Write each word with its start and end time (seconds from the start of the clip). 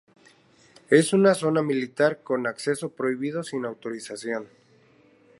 Es 0.89 1.13
una 1.13 1.35
zona 1.35 1.61
militar 1.61 2.23
con 2.23 2.47
acceso 2.47 2.89
prohibido 2.89 3.43
sin 3.43 3.65
autorización. 3.65 4.47